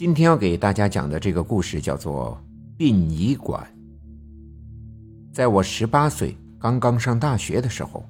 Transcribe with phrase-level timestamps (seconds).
[0.00, 2.34] 今天要给大家讲的这个故事叫做
[2.78, 3.62] 《殡仪馆》。
[5.30, 8.02] 在我十八岁刚刚上大学的时候，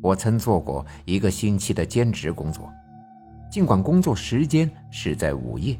[0.00, 2.72] 我曾做过一个星期的兼职工作。
[3.50, 5.78] 尽管工作时间是在午夜，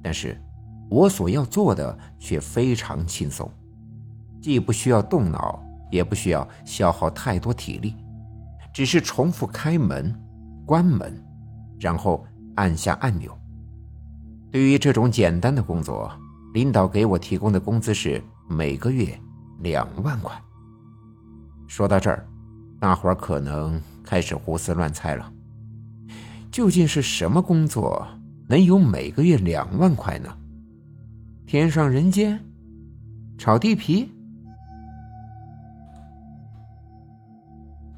[0.00, 0.40] 但是
[0.88, 3.50] 我所要做的却非常轻松，
[4.40, 7.96] 既不需要动脑，也不需要消耗太多体力，
[8.72, 10.14] 只是重复开门、
[10.64, 11.20] 关门，
[11.80, 13.36] 然后按下按钮。
[14.52, 16.12] 对于这种简单的工作，
[16.52, 19.18] 领导给我提供的工资是每个月
[19.60, 20.30] 两万块。
[21.66, 22.28] 说到这儿，
[22.78, 25.32] 大伙儿可能开始胡思乱猜了。
[26.50, 28.06] 究竟是什么工作
[28.46, 30.28] 能有每个月两万块呢？
[31.46, 32.38] 天上人间，
[33.38, 34.12] 炒地皮。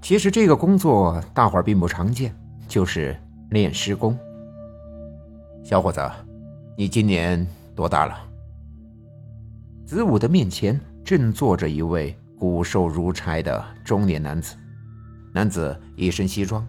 [0.00, 2.32] 其实这个工作大伙儿并不常见，
[2.68, 3.16] 就是
[3.50, 4.16] 炼尸工。
[5.64, 6.00] 小伙子，
[6.76, 8.20] 你今年多大了？
[9.86, 14.56] 子午的面前正坐着一位骨瘦如柴的中年男子，
[15.32, 16.66] 男子一身西装。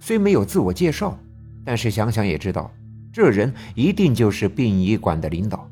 [0.00, 1.16] 虽没有自我介绍，
[1.64, 2.68] 但是想想也知道，
[3.12, 5.70] 这人一定就是殡仪馆的领导。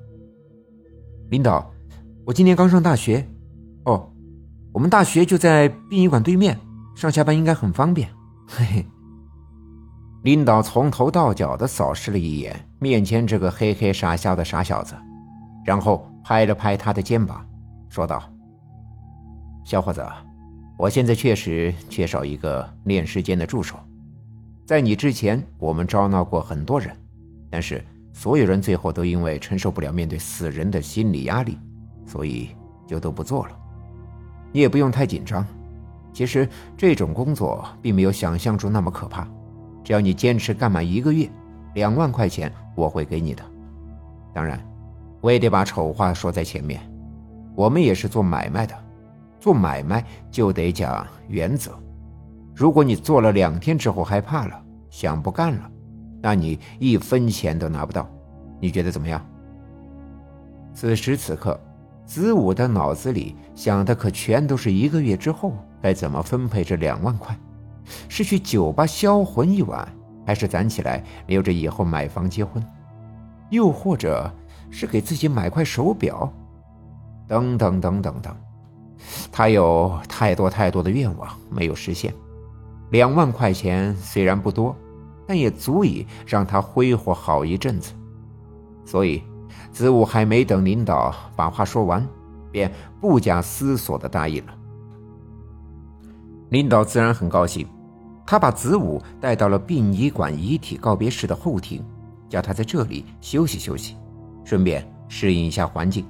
[1.30, 1.68] 领导，
[2.24, 3.26] 我今年刚上大学，
[3.86, 4.08] 哦，
[4.72, 6.56] 我们大学就在殡仪馆对面，
[6.94, 8.08] 上下班应该很方便。
[8.46, 8.86] 嘿嘿。
[10.24, 14.94] 领导从头到脚的扫视了一眼面前这个嘿嘿傻笑的傻小子，
[15.66, 17.46] 然后拍了拍他的肩膀，
[17.90, 18.22] 说道
[19.66, 20.02] ：“小伙子，
[20.78, 23.76] 我现在确实缺少一个炼尸间的助手。”
[24.64, 26.96] 在你之前，我们招纳过很多人，
[27.50, 31.58] 但是所有人最后都因为承受不了面对死人的心理压力，
[32.06, 32.48] 所以
[32.86, 33.56] 就都不做了。
[34.52, 35.46] 你也不用太紧张，
[36.14, 39.28] 其实这种工作并没有想象中那么可怕。
[39.84, 41.30] 只要你坚持干满一个月，
[41.74, 43.44] 两万块钱我会给你的。
[44.32, 44.58] 当然，
[45.20, 46.80] 我也得把丑话说在前面，
[47.54, 48.74] 我们也是做买卖的，
[49.38, 51.70] 做买卖就得讲原则。
[52.54, 55.70] 如果你做了两天之后害怕了，想不干了，
[56.22, 58.08] 那你一分钱都拿不到。
[58.60, 59.24] 你觉得怎么样？
[60.72, 61.60] 此时此刻，
[62.06, 67.36] 子午的脑子里想的可全都是一个月之后该怎么分配这两万块，
[68.08, 69.86] 是去酒吧销魂一晚，
[70.26, 72.64] 还是攒起来留着以后买房结婚，
[73.50, 74.30] 又或者
[74.70, 76.32] 是给自己买块手表，
[77.26, 78.34] 等等等等等。
[79.30, 82.12] 他有太多太多的愿望没有实现。
[82.90, 84.74] 两万块钱虽然不多，
[85.26, 87.92] 但也足以让他挥霍好一阵子。
[88.84, 89.22] 所以，
[89.72, 92.06] 子午还没等领导把话说完，
[92.52, 94.54] 便不假思索地答应了。
[96.50, 97.66] 领导自然很高兴，
[98.26, 101.84] 他把子午带到了殡仪馆遗体告别室的后厅，
[102.28, 103.96] 叫他在这里休息休息，
[104.44, 106.06] 顺便适应一下环境，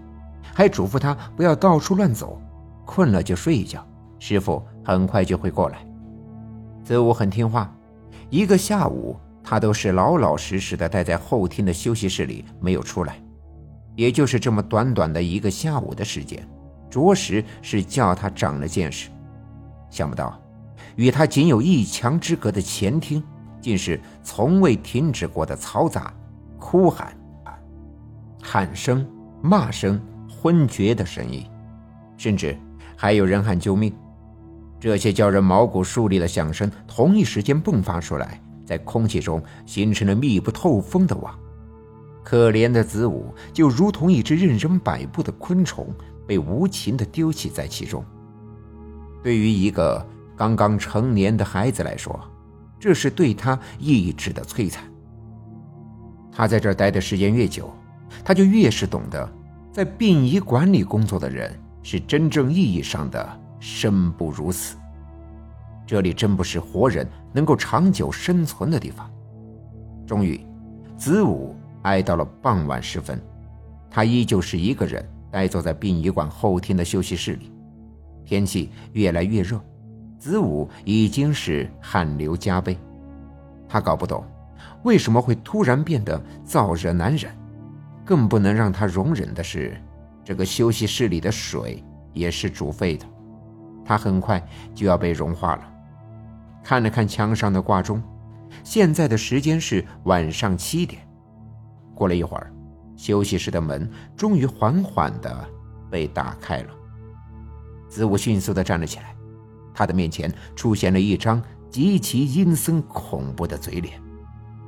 [0.55, 2.41] 还嘱咐他不要到处乱走，
[2.85, 3.85] 困了就睡一觉，
[4.19, 5.85] 师傅很快就会过来。
[6.85, 7.75] 子午很听话，
[8.31, 13.17] 一个下午他都是老老实实的待在后厅的休息室里，没有出来。
[13.97, 16.47] 也就是这么短短的一个下午的时间，
[16.91, 19.09] 着实是叫他长了见识。
[19.89, 20.41] 想不到，
[20.97, 23.23] 与他仅有一墙之隔的前厅，
[23.61, 26.13] 竟是从未停止过的嘈杂、
[26.59, 27.17] 哭喊、
[28.43, 29.07] 喊声、
[29.43, 31.45] 骂声、昏厥的声音，
[32.17, 32.57] 甚至
[32.97, 33.93] 还有人喊救命。
[34.79, 41.35] 这些叫人毛骨竖立的响声同一时间迸发出来，在空气中形成了密不透风的网。
[42.23, 45.89] 可怜的子午就如同一只任人摆布的昆虫，
[46.27, 48.05] 被无情地丢弃在其中。
[49.23, 50.07] 对于一个
[50.37, 52.19] 刚刚成年的孩子来说，
[52.79, 54.85] 这是对他意志的摧残。
[56.33, 57.73] 他在这儿待的时间越久，
[58.25, 59.29] 他就越是懂得，
[59.73, 61.53] 在殡仪馆里工作的人
[61.83, 63.41] 是真正意义上的。
[63.61, 64.77] 生不如死，
[65.87, 69.11] 这里真不是活人能够长久生存的地方。
[70.07, 70.39] 终于，
[70.99, 73.19] 子午挨到了傍晚时分，
[73.91, 77.51] 他依旧是一个人呆坐在殡仪馆后厅的休息室里。
[78.27, 79.59] 天气越来越热，
[80.25, 82.79] 子午已经是汗流浃背。
[83.69, 84.25] 他搞不懂，
[84.83, 87.31] 为什么会突然变得燥热难忍。
[88.07, 89.79] 更不能让他容忍的是，
[90.25, 91.85] 这个休息室里的水
[92.15, 93.05] 也是煮沸的。
[93.85, 94.43] 他很快
[94.75, 95.73] 就要被融化了。
[96.63, 98.03] 看了看墙上的挂钟，
[98.63, 101.07] 现在的时间是晚上七点。
[101.95, 102.51] 过了一会儿，
[102.97, 103.87] 休息室的门
[104.17, 105.47] 终于缓缓地
[105.91, 106.71] 被打开了。
[107.91, 109.14] 子午迅速地站了起来，
[109.75, 114.01] 他的面前出现了一张极其阴森恐怖的嘴脸。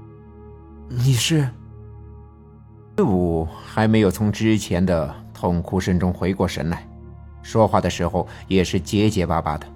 [0.90, 1.48] “你是？”
[2.96, 6.86] 子午还没有从之前的痛哭声中回过神来，
[7.42, 9.66] 说话的时候也是结结巴巴的。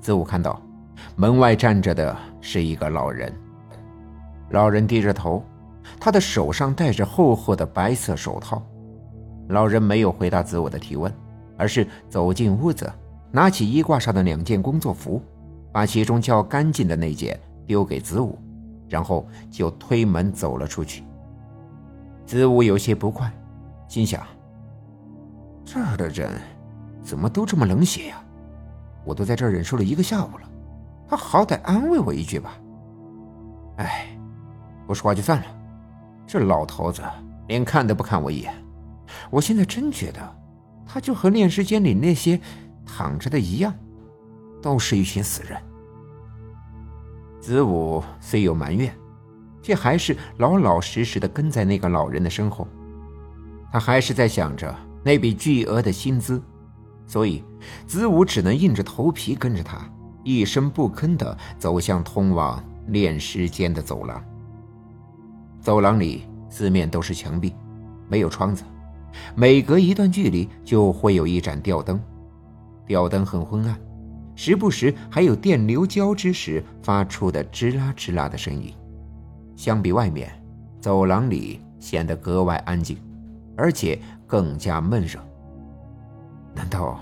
[0.00, 0.60] 子午看到
[1.16, 3.34] 门外站着的是一个老人，
[4.50, 5.42] 老人低着头，
[5.98, 8.62] 他的手上戴着厚厚的白色手套。
[9.48, 11.10] 老人没有回答子午的提问，
[11.56, 12.92] 而是走进屋子，
[13.34, 15.20] 拿起衣挂上的两件工作服，
[15.72, 17.36] 把其中较干净的那件
[17.66, 18.38] 丢给子午，
[18.88, 21.02] 然后就推门走了出去。
[22.24, 23.28] 子午有些不快，
[23.88, 24.24] 心想：
[25.64, 26.30] 这儿的人
[27.02, 28.22] 怎么都这么冷血呀？
[29.04, 30.48] 我都在这儿忍受了一个下午了，
[31.08, 32.56] 他好歹安慰我一句吧。
[33.78, 34.16] 哎，
[34.86, 35.46] 不说话就算了，
[36.24, 37.02] 这老头子
[37.48, 38.54] 连看都不看我一眼。
[39.28, 40.20] 我现在真觉得，
[40.86, 42.40] 他就和炼尸间里那些
[42.84, 43.72] 躺着的一样，
[44.62, 45.60] 都是一群死人。
[47.40, 48.94] 子午虽有埋怨，
[49.62, 52.66] 却还是老老实实的跟在那个老人的身后。
[53.72, 56.40] 他还是在想着那笔巨额的薪资，
[57.06, 57.44] 所以
[57.86, 59.78] 子午只能硬着头皮跟着他，
[60.22, 64.24] 一声不吭的走向通往炼尸间的走廊。
[65.60, 67.54] 走廊里四面都是墙壁，
[68.08, 68.62] 没有窗子。
[69.34, 72.00] 每隔一段距离就会有一盏吊灯，
[72.86, 73.78] 吊灯很昏暗，
[74.34, 78.72] 时不时还有电流交织时发出的吱啦吱啦的声音。
[79.56, 80.30] 相比外面，
[80.80, 82.98] 走廊里显得格外安静，
[83.56, 85.18] 而且更加闷热。
[86.54, 87.00] 难道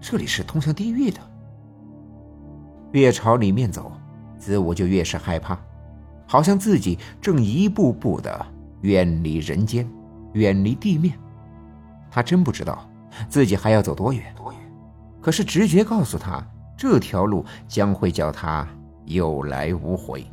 [0.00, 1.20] 这里是通向地狱的？
[2.92, 3.92] 越朝里面走，
[4.38, 5.58] 子午就越是害怕，
[6.26, 8.46] 好像自己正一步步的
[8.82, 9.88] 远离人间。
[10.34, 11.18] 远离地面，
[12.08, 12.88] 他真不知道
[13.28, 14.32] 自己还要走多远。
[15.20, 16.44] 可是直觉告诉他，
[16.76, 18.66] 这条路将会叫他
[19.04, 20.26] 有来无回。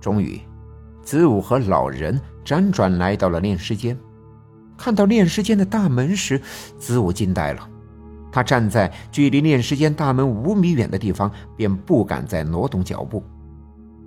[0.00, 0.40] 终于，
[1.02, 3.96] 子午和老人辗转来到了炼尸间。
[4.76, 6.40] 看到炼尸间的大门时，
[6.78, 7.68] 子午惊呆了。
[8.30, 13.22] 他站在距离炼尸间大门五米远的地方，便不敢再挪动脚步。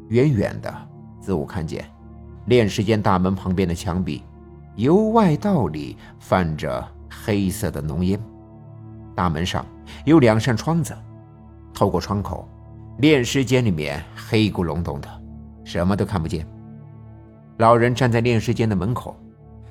[0.08, 0.74] 远远的，
[1.20, 1.86] 子午看见
[2.46, 4.24] 炼尸间大门旁边的墙壁。
[4.76, 8.18] 由外到里泛着黑色的浓烟，
[9.22, 9.64] 大门上
[10.04, 10.98] 有两扇窗子，
[11.76, 12.50] 透过窗口，
[12.98, 15.08] 炼尸间里面黑咕隆咚的，
[15.64, 16.44] 什么都看不见。
[17.58, 19.16] 老人站在炼尸间的门口，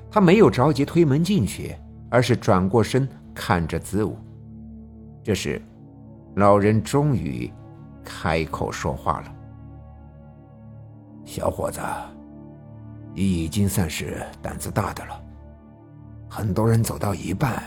[0.09, 1.75] 他没有着急推门进去，
[2.09, 3.05] 而是转过身
[3.35, 4.17] 看着子午。
[5.21, 5.61] 这时，
[6.37, 7.51] 老人终于
[8.05, 9.35] 开口说话了
[11.27, 11.81] ：“小伙子。”
[13.13, 15.21] 你已经算是胆子大的了，
[16.29, 17.61] 很多人走到一半，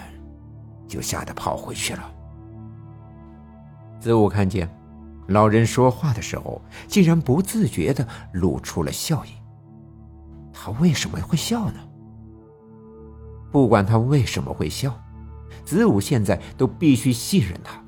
[0.87, 2.15] 就吓得跑回去了。
[4.01, 4.69] 子午看见
[5.29, 9.29] 老人说话的时候，竟然不自觉的露出了笑意。
[10.53, 11.81] 他为什么会笑呢？
[13.51, 14.95] 不管他为什么会笑，
[15.65, 17.83] 子午现在都必须信任他，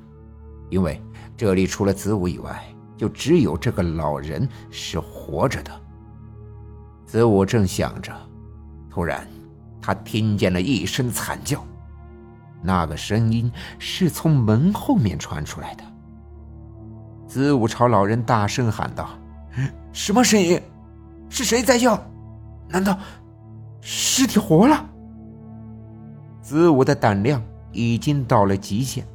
[0.69, 1.01] 因为
[1.35, 2.63] 这里除了子午以外，
[2.95, 5.71] 就只有这个老人是活着的。
[7.05, 8.11] 子午正想着，
[8.89, 9.27] 突然，
[9.81, 11.63] 他听见了一声惨叫，
[12.61, 15.83] 那个声音是从门后面传出来的。
[17.27, 19.09] 子午朝老人大声喊道
[19.91, 20.61] ：“什么声音？
[21.29, 21.99] 是谁在叫？
[22.69, 22.97] 难道
[23.81, 24.85] 尸体活了？”
[26.41, 29.05] 子午的胆量已经到了极限，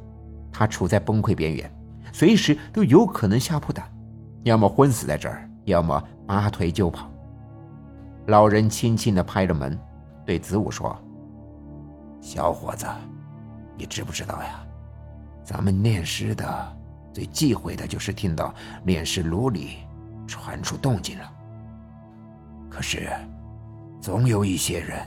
[0.51, 1.71] 他处在崩溃边缘，
[2.11, 3.91] 随时都有可能吓破胆，
[4.43, 7.09] 要么昏死在这儿，要么拔腿就跑。
[8.27, 9.77] 老人轻轻的拍着门，
[10.23, 10.95] 对子午说
[12.21, 12.85] ：“小伙子，
[13.77, 14.65] 你知不知道呀？
[15.43, 16.77] 咱们炼尸的
[17.13, 18.53] 最忌讳的就是听到
[18.85, 19.77] 炼尸炉里
[20.25, 21.31] 传出动静了。
[22.69, 23.09] 可是，
[24.01, 25.05] 总有一些人，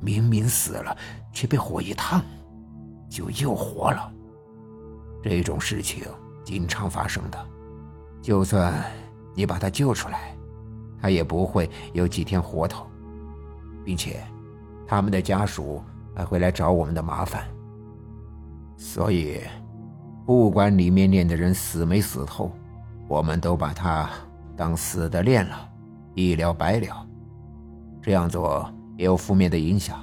[0.00, 0.96] 明明死了，
[1.32, 2.22] 却被火一烫，
[3.08, 4.12] 就又活了。
[5.22, 6.04] 这种事情
[6.44, 7.46] 经常发生的，
[8.20, 8.74] 就算
[9.34, 10.34] 你把他救出来。”
[11.02, 12.86] 他也不会有几天活头，
[13.82, 14.22] 并且
[14.86, 15.82] 他们的家属
[16.14, 17.48] 还会来找我们的麻烦。
[18.82, 19.42] 所以，
[20.24, 22.50] 不管里面练的人死没死透，
[23.06, 24.08] 我们都把他
[24.56, 25.68] 当死的练了，
[26.14, 27.06] 一了百了。
[28.00, 30.02] 这样做也有负面的影响，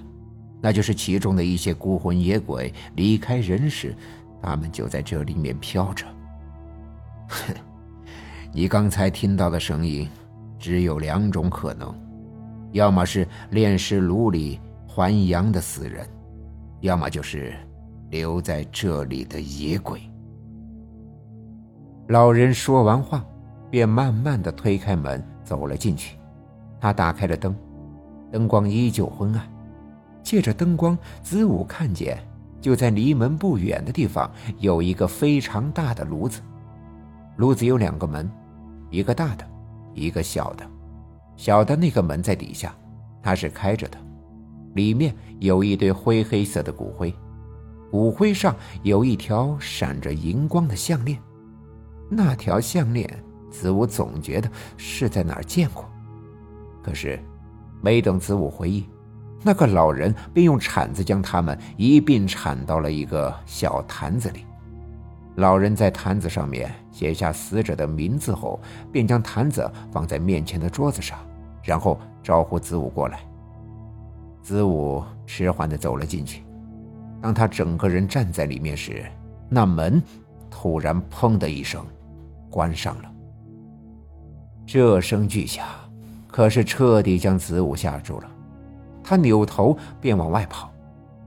[0.61, 3.95] 那就是其中的一些孤魂野鬼离开人世，
[4.43, 6.05] 他们就在这里面飘着。
[7.29, 7.55] 哼，
[8.53, 10.07] 你刚才听到的声音。
[10.59, 11.93] 只有两种可能，
[12.71, 16.07] 要么是炼尸炉里还阳的死人，
[16.81, 17.53] 要么就是
[18.09, 20.01] 留在这里的野鬼。
[22.07, 23.25] 老人说完话，
[23.69, 26.17] 便慢慢的推开门走了进去。
[26.79, 27.55] 他打开了灯，
[28.31, 29.47] 灯光依旧昏暗。
[30.23, 32.17] 借着灯光，子午看见
[32.61, 36.41] 就在离门不远的地方有一个非常大的炉子。
[37.37, 38.29] 炉子有两个门，
[38.89, 39.45] 一个大的，
[39.93, 40.65] 一个小的。
[41.35, 42.75] 小的那个门在底下，
[43.21, 43.97] 它是开着的，
[44.73, 47.13] 里面有一堆灰黑色的骨灰，
[47.91, 51.19] 骨灰上有一条闪着银光的项链。
[52.09, 53.07] 那条项链，
[53.49, 55.85] 子午总觉得是在哪儿见过，
[56.81, 57.19] 可是
[57.81, 58.87] 没等子午回忆，
[59.43, 64.45] 那个老人便用铲子将他们一并铲到了一个小坛子里。
[65.35, 68.59] 老人在坛子上面写下死者的名字后，
[68.91, 71.19] 便将坛子放在面前的桌子上，
[71.61, 73.19] 然后招呼子午过来。
[74.41, 76.46] 子午迟缓地走了进去。
[77.27, 79.05] 当他整个人站在里面时，
[79.49, 80.01] 那门
[80.49, 81.85] 突然“砰”的一声
[82.49, 83.11] 关上了。
[84.65, 85.67] 这声巨响，
[86.25, 88.31] 可是彻底将子午吓住了。
[89.03, 90.71] 他扭头便往外跑，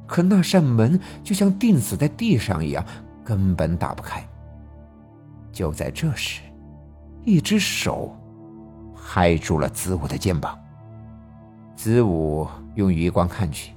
[0.06, 2.82] 可那扇门就像钉死在地上一样。
[3.22, 4.26] 根本打不开。
[5.52, 6.40] 就在这时，
[7.26, 8.16] 一只手
[8.96, 10.58] 拍住了子午的肩膀。
[11.76, 13.74] 子午用余光看去，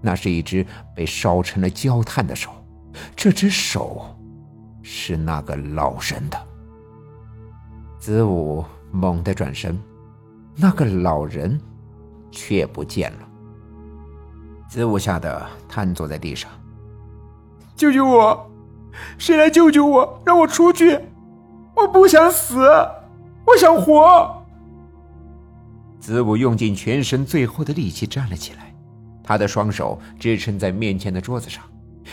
[0.00, 2.50] 那是一只被烧成了焦炭的手。
[3.14, 4.04] 这只手
[4.82, 6.38] 是那个老人的。
[7.98, 9.78] 子午猛地转身，
[10.56, 11.60] 那个老人
[12.30, 13.28] 却不见了。
[14.68, 16.50] 子午吓得瘫坐在地上
[17.76, 18.50] ：“救救我！”
[19.16, 20.22] 谁来救救我？
[20.24, 20.98] 让我出去！
[21.76, 22.58] 我不想死，
[23.46, 24.44] 我想活。
[26.00, 28.67] 子午用尽全身最后的力气站了起来，
[29.28, 31.62] 他的双手支撑在面前的桌子上，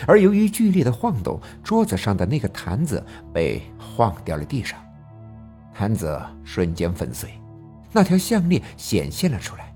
[0.06, 3.02] 而由于剧烈的晃动，桌子上的那个坛子
[3.34, 4.78] 被晃掉了地上，
[5.74, 7.30] 坛子瞬间粉碎，
[7.94, 9.74] 那条项链显现了出来。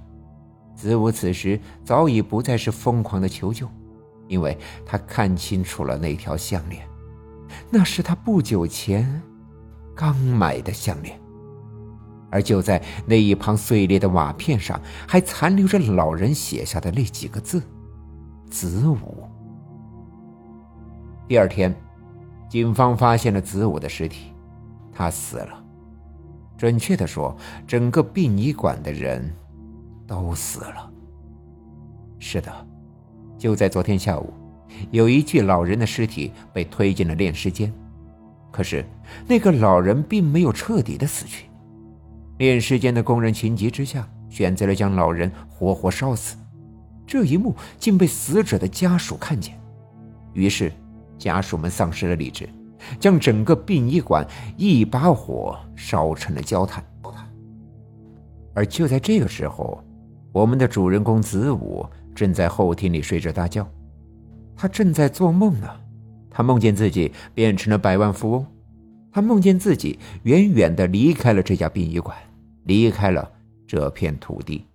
[0.76, 3.70] 子午此时早已不再是疯狂的求救，
[4.28, 6.86] 因为他看清楚了那条项链。
[7.70, 9.22] 那是他不久前
[9.96, 11.18] 刚买的项链，
[12.30, 17.62] 而就在那一旁碎裂的瓦片上，还残留着老人写下的那几个字
[18.50, 19.28] ：“子午。”
[21.28, 21.76] 第二天，
[22.50, 24.34] 警方发现了子午的尸体，
[24.92, 25.64] 他死了。
[26.58, 29.34] 准确的说，整个殡仪馆的人
[30.06, 30.92] 都死了。
[32.20, 32.68] 是的，
[33.38, 34.34] 就在昨天下午。
[34.92, 37.74] 有一具老人的尸体被推进了炼尸间，
[38.52, 38.86] 可是
[39.28, 41.49] 那个老人并没有彻底的死去。
[42.40, 46.36] 炼尸间的工人情急之下，选择了将老人活活烧死。
[47.06, 49.60] 这一幕竟被死者的家属看见，
[50.34, 50.72] 于是
[51.18, 52.50] 家属们丧失了理智，
[53.00, 54.28] 将整个殡仪馆
[54.58, 56.84] 一把火烧成了焦炭。
[58.56, 59.82] 而就在这个时候，
[60.34, 63.66] 我们的主人公子午正在后厅里睡着大觉。
[64.54, 65.70] 他正在做梦呢，
[66.30, 68.46] 他梦见自己变成了百万富翁，
[69.14, 72.18] 他梦见自己远远的离开了这家殡仪馆，
[72.70, 73.32] 离开了
[73.66, 74.69] 这片土地。